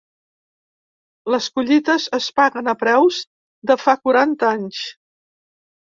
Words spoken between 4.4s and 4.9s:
anys.